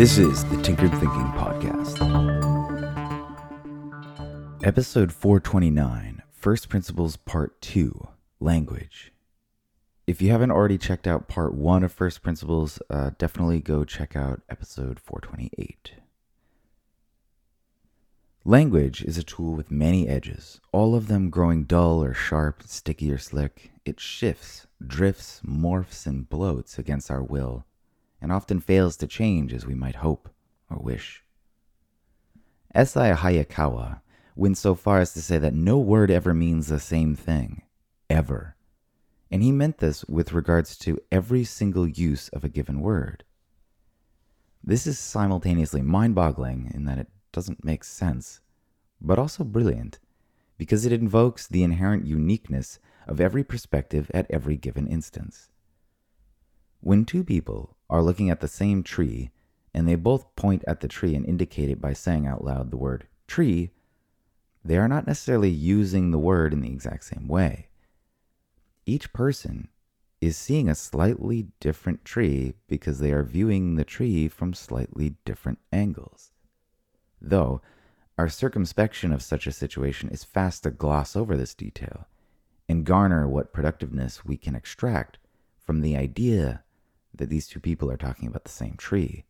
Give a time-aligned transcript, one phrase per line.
[0.00, 2.00] This is the Tinkered Thinking Podcast.
[4.64, 8.08] Episode 429 First Principles Part 2
[8.40, 9.12] Language.
[10.06, 14.16] If you haven't already checked out Part 1 of First Principles, uh, definitely go check
[14.16, 15.92] out episode 428.
[18.46, 23.12] Language is a tool with many edges, all of them growing dull or sharp, sticky
[23.12, 23.70] or slick.
[23.84, 27.66] It shifts, drifts, morphs, and bloats against our will,
[28.20, 30.28] and often fails to change as we might hope
[30.68, 31.24] or wish.
[32.74, 33.12] S.I.
[33.12, 34.00] Hayakawa
[34.36, 37.62] went so far as to say that no word ever means the same thing,
[38.08, 38.56] ever.
[39.30, 43.24] And he meant this with regards to every single use of a given word.
[44.62, 48.40] This is simultaneously mind boggling in that it doesn't make sense,
[49.00, 49.98] but also brilliant
[50.58, 55.48] because it invokes the inherent uniqueness of every perspective at every given instance.
[56.80, 59.30] When two people are looking at the same tree
[59.74, 62.76] and they both point at the tree and indicate it by saying out loud the
[62.76, 63.70] word tree,
[64.64, 67.68] they are not necessarily using the word in the exact same way.
[68.86, 69.68] Each person
[70.20, 75.58] is seeing a slightly different tree because they are viewing the tree from slightly different
[75.72, 76.32] angles
[77.20, 77.60] though
[78.18, 82.06] our circumspection of such a situation is fast to gloss over this detail
[82.68, 85.18] and garner what productiveness we can extract
[85.58, 86.62] from the idea
[87.14, 89.24] that these two people are talking about the same tree.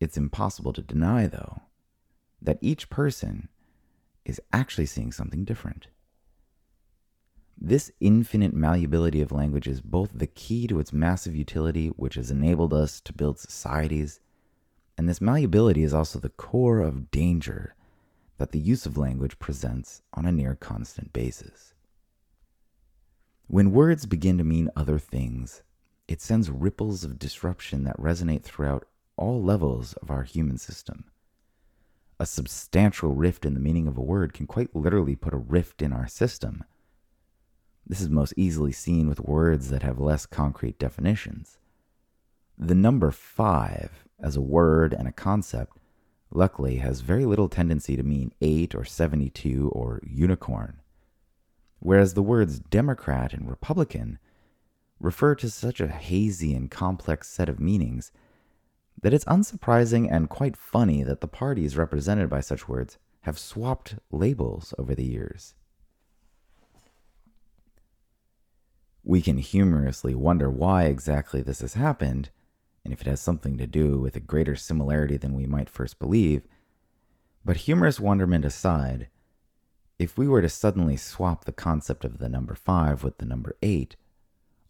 [0.00, 1.62] It's impossible to deny, though,
[2.40, 3.48] that each person
[4.24, 5.88] is actually seeing something different.
[7.60, 12.30] This infinite malleability of language is both the key to its massive utility, which has
[12.30, 14.20] enabled us to build societies
[14.98, 17.76] and this malleability is also the core of danger
[18.36, 21.72] that the use of language presents on a near constant basis.
[23.46, 25.62] When words begin to mean other things,
[26.08, 31.04] it sends ripples of disruption that resonate throughout all levels of our human system.
[32.18, 35.82] A substantial rift in the meaning of a word can quite literally put a rift
[35.82, 36.64] in our system.
[37.86, 41.58] This is most easily seen with words that have less concrete definitions.
[42.56, 45.76] The number five as a word and a concept,
[46.30, 50.80] luckily has very little tendency to mean 8 or 72 or unicorn.
[51.80, 54.18] Whereas the words Democrat and Republican
[55.00, 58.10] refer to such a hazy and complex set of meanings
[59.02, 63.96] that it's unsurprising and quite funny that the parties represented by such words have swapped
[64.10, 65.54] labels over the years.
[69.04, 72.30] We can humorously wonder why exactly this has happened,
[72.84, 75.98] and if it has something to do with a greater similarity than we might first
[75.98, 76.42] believe.
[77.44, 79.08] But humorous wonderment aside,
[79.98, 83.56] if we were to suddenly swap the concept of the number 5 with the number
[83.62, 83.96] 8,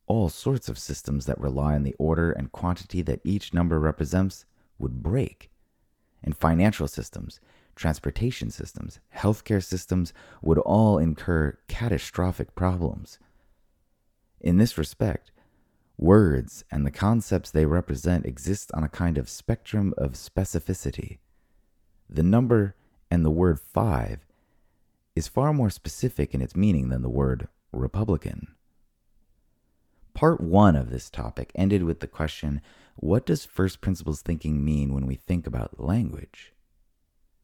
[0.09, 4.45] all sorts of systems that rely on the order and quantity that each number represents
[4.79, 5.51] would break.
[6.23, 7.39] And financial systems,
[7.77, 13.21] transportation systems, healthcare systems would all incur catastrophic problems.
[14.41, 15.31] In this respect,
[16.01, 21.19] Words and the concepts they represent exist on a kind of spectrum of specificity.
[22.09, 22.77] The number
[23.11, 24.25] and the word five
[25.17, 28.55] is far more specific in its meaning than the word Republican.
[30.19, 32.61] Part one of this topic ended with the question
[32.97, 36.53] what does first principles thinking mean when we think about language?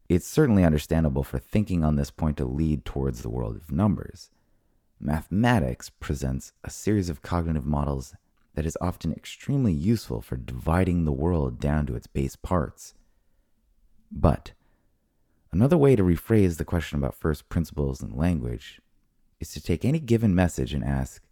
[0.08, 4.28] It's certainly understandable for thinking on this point to lead towards the world of numbers.
[4.98, 8.16] Mathematics presents a series of cognitive models
[8.56, 12.94] that is often extremely useful for dividing the world down to its base parts.
[14.10, 14.50] But
[15.52, 18.80] another way to rephrase the question about first principles in language
[19.38, 21.23] is to take any given message and ask,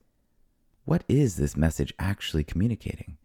[0.85, 3.17] what is this message actually communicating?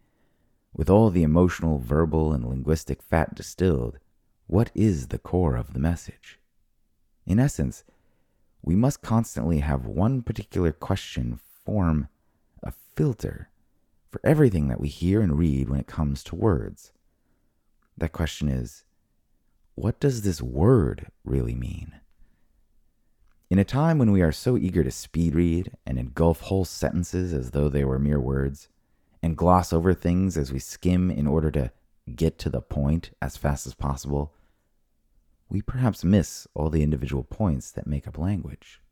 [0.72, 3.98] With all the emotional, verbal, and linguistic fat distilled,
[4.46, 6.38] what is the core of the message?
[7.26, 7.84] In essence,
[8.62, 12.08] we must constantly have one particular question form
[12.62, 13.50] a filter
[14.10, 16.92] for everything that we hear and read when it comes to words.
[17.96, 18.84] That question is
[19.74, 22.00] what does this word really mean?
[23.50, 27.32] In a time when we are so eager to speed read and engulf whole sentences
[27.32, 28.68] as though they were mere words,
[29.22, 31.72] and gloss over things as we skim in order to
[32.14, 34.34] get to the point as fast as possible,
[35.48, 38.82] we perhaps miss all the individual points that make up language.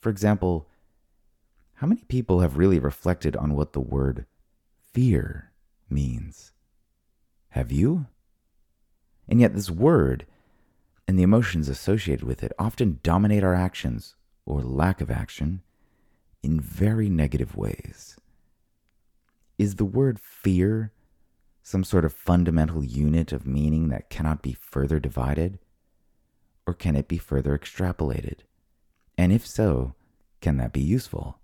[0.00, 0.68] For example,
[1.74, 4.24] how many people have really reflected on what the word
[4.94, 5.52] fear
[5.90, 6.52] means?
[7.50, 8.06] Have you?
[9.28, 10.24] And yet, this word
[11.06, 14.14] and the emotions associated with it often dominate our actions
[14.44, 15.62] or lack of action
[16.42, 18.16] in very negative ways.
[19.58, 20.92] Is the word fear
[21.62, 25.58] some sort of fundamental unit of meaning that cannot be further divided?
[26.66, 28.40] Or can it be further extrapolated?
[29.16, 29.94] And if so,
[30.40, 31.38] can that be useful?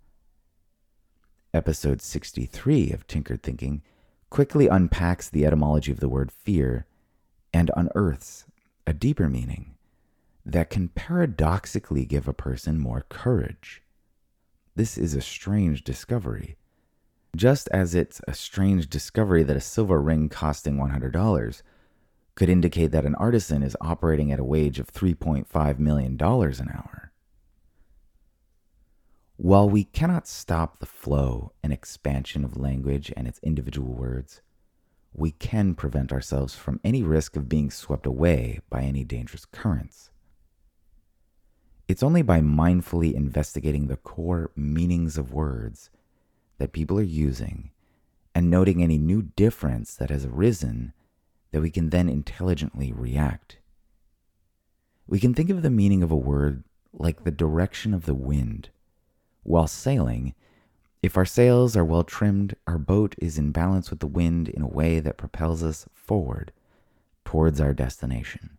[1.54, 3.82] Episode 63 of Tinkered Thinking
[4.30, 6.86] quickly unpacks the etymology of the word fear
[7.52, 8.46] and unearths
[8.86, 9.74] a deeper meaning
[10.44, 13.82] that can paradoxically give a person more courage.
[14.74, 16.56] This is a strange discovery
[17.36, 21.62] just as it's a strange discovery that a silver ring costing $100
[22.34, 27.12] could indicate that an artisan is operating at a wage of $3.5 million an hour.
[29.36, 34.40] While we cannot stop the flow and expansion of language and its individual words,
[35.14, 40.10] we can prevent ourselves from any risk of being swept away by any dangerous currents.
[41.88, 45.90] It's only by mindfully investigating the core meanings of words
[46.58, 47.70] that people are using
[48.34, 50.94] and noting any new difference that has arisen
[51.50, 53.58] that we can then intelligently react.
[55.06, 58.70] We can think of the meaning of a word like the direction of the wind.
[59.42, 60.34] While sailing,
[61.02, 64.62] if our sails are well trimmed, our boat is in balance with the wind in
[64.62, 66.52] a way that propels us forward
[67.24, 68.58] towards our destination.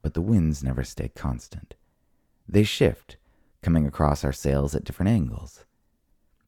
[0.00, 1.74] But the winds never stay constant.
[2.48, 3.16] They shift,
[3.62, 5.64] coming across our sails at different angles.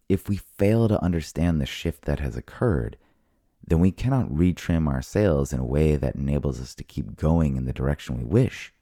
[0.08, 2.96] If we fail to understand the shift that has occurred,
[3.66, 7.56] then we cannot retrim our sails in a way that enables us to keep going
[7.56, 8.72] in the direction we wish.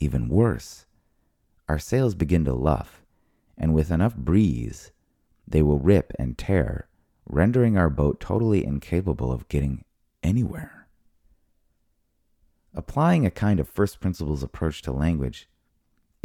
[0.00, 0.84] Even worse,
[1.68, 3.01] our sails begin to luff,
[3.62, 4.90] and with enough breeze,
[5.46, 6.88] they will rip and tear,
[7.24, 9.84] rendering our boat totally incapable of getting
[10.20, 10.88] anywhere.
[12.74, 15.48] Applying a kind of first principles approach to language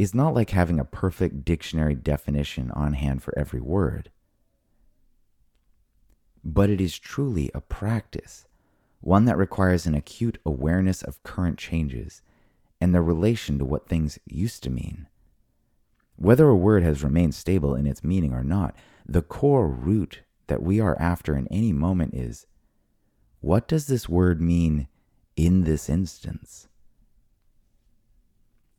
[0.00, 4.10] is not like having a perfect dictionary definition on hand for every word.
[6.42, 8.46] But it is truly a practice,
[9.00, 12.20] one that requires an acute awareness of current changes
[12.80, 15.06] and their relation to what things used to mean.
[16.20, 18.74] Whether a word has remained stable in its meaning or not,
[19.06, 22.44] the core root that we are after in any moment is
[23.40, 24.88] what does this word mean
[25.36, 26.66] in this instance?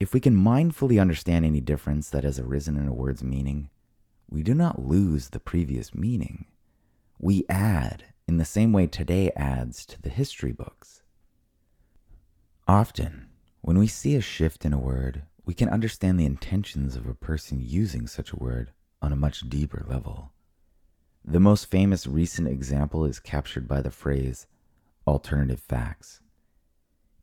[0.02, 3.70] If we can mindfully understand any difference that has arisen in a word's meaning,
[4.30, 6.46] we do not lose the previous meaning.
[7.20, 11.04] We add in the same way today adds to the history books.
[12.68, 13.28] Often,
[13.62, 17.14] when we see a shift in a word, we can understand the intentions of a
[17.14, 18.72] person using such a word
[19.02, 20.32] on a much deeper level.
[21.24, 24.48] The most famous recent example is captured by the phrase
[25.08, 26.22] alternative facts.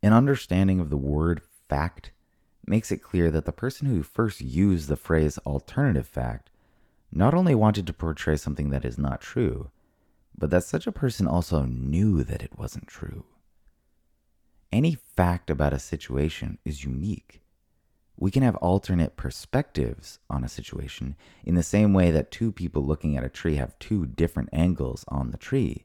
[0.03, 2.13] An understanding of the word fact
[2.67, 6.51] makes it clear that the person who first used the phrase alternative fact
[7.13, 9.71] not only wanted to portray something that is not true,
[10.37, 13.25] but that such a person also knew that it wasn't true.
[14.73, 17.41] Any fact about a situation is unique.
[18.19, 22.83] We can have alternate perspectives on a situation in the same way that two people
[22.83, 25.85] looking at a tree have two different angles on the tree,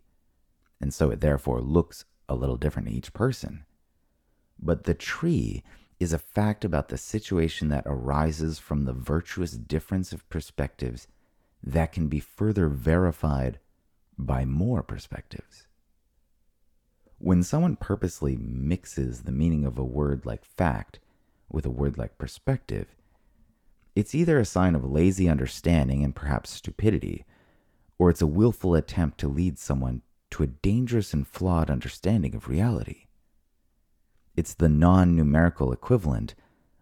[0.80, 3.66] and so it therefore looks a little different to each person.
[4.58, 5.64] But the tree
[6.00, 11.08] is a fact about the situation that arises from the virtuous difference of perspectives
[11.62, 13.60] that can be further verified
[14.18, 15.68] by more perspectives.
[17.18, 21.00] When someone purposely mixes the meaning of a word like fact
[21.54, 22.96] with a word like perspective,
[23.96, 27.26] it's either a sign of lazy understanding and perhaps stupidity,
[28.00, 32.48] or it's a willful attempt to lead someone to a dangerous and flawed understanding of
[32.48, 33.08] reality.
[34.36, 36.36] It's the non numerical equivalent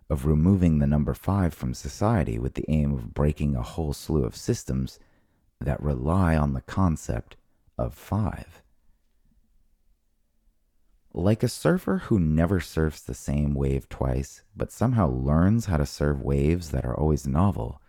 [0.09, 4.23] of removing the number five from society with the aim of breaking a whole slew
[4.23, 4.99] of systems
[5.59, 7.35] that rely on the concept
[7.77, 8.61] of five.
[11.13, 15.85] Like a surfer who never surfs the same wave twice, but somehow learns how to
[15.85, 17.81] surf waves that are always novel,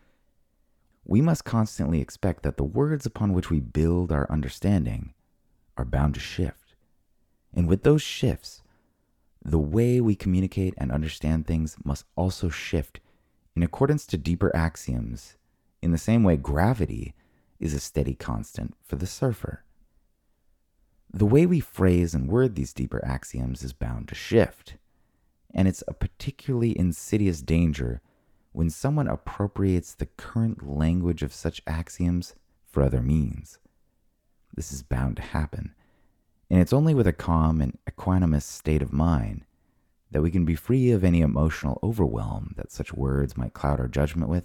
[1.05, 5.12] we must constantly expect that the words upon which we build our understanding
[5.77, 6.77] are bound to shift.
[7.53, 8.62] And with those shifts,
[9.45, 13.00] the way we communicate and understand things must also shift
[13.55, 15.37] in accordance to deeper axioms,
[15.83, 17.15] in the same way gravity
[17.59, 19.65] is a steady constant for the surfer.
[21.12, 24.76] The way we phrase and word these deeper axioms is bound to shift,
[25.52, 28.00] and it's a particularly insidious danger
[28.52, 33.59] when someone appropriates the current language of such axioms for other means.
[34.55, 35.75] This is bound to happen
[36.50, 39.45] and it's only with a calm and equanimous state of mind
[40.11, 43.87] that we can be free of any emotional overwhelm that such words might cloud our
[43.87, 44.45] judgment with,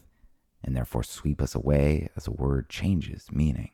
[0.63, 3.71] and therefore sweep us away as a word changes meaning.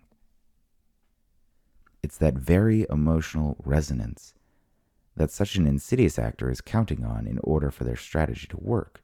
[2.04, 4.34] It's that very emotional resonance
[5.16, 9.02] that such an insidious actor is counting on in order for their strategy to work.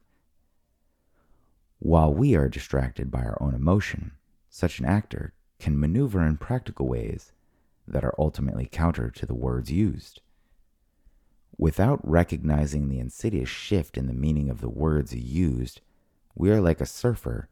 [1.78, 4.12] While we are distracted by our own emotion,
[4.48, 7.32] such an actor can maneuver in practical ways
[7.86, 10.20] that are ultimately counter to the words used.
[11.56, 15.80] Without recognizing the insidious shift in the meaning of the words used,
[16.34, 17.48] we are like a surfer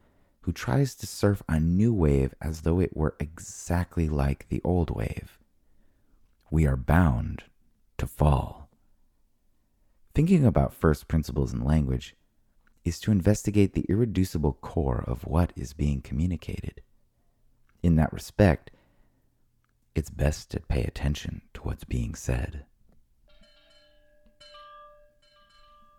[0.47, 4.91] who tries to surf a new wave as though it were exactly like the old
[4.91, 5.41] wave.
[6.53, 7.43] We are bound
[7.99, 8.71] to fall.
[10.15, 12.15] Thinking about first principles in language
[12.85, 16.81] is to investigate the irreducible core of what is being communicated.
[17.83, 18.71] In that respect,
[19.97, 22.65] it's best to pay attention to what's being said.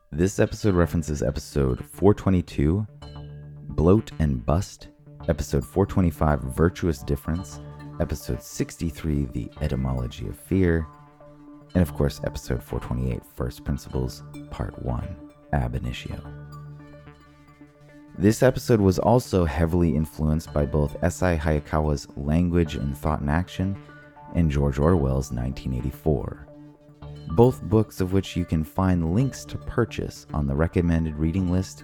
[0.10, 2.88] This episode references episode 422,
[3.70, 4.88] Bloat and Bust,
[5.28, 7.60] episode 425, Virtuous Difference,
[8.00, 10.88] episode 63, The Etymology of Fear,
[11.74, 16.20] and of course, episode 428, First Principles, Part 1, Ab Initio.
[18.18, 21.38] This episode was also heavily influenced by both S.I.
[21.38, 23.78] Hayakawa's Language and Thought in Action
[24.34, 26.48] and George Orwell's 1984,
[27.36, 31.84] both books of which you can find links to purchase on the recommended reading list